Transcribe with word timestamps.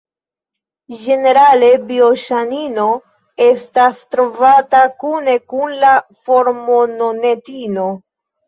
Ĝenerale 1.01 1.67
bioŝanino 1.91 2.87
estas 3.49 4.01
trovata 4.15 4.83
kune 5.05 5.39
kun 5.55 5.79
la 5.85 5.93
formononetino. 6.27 7.89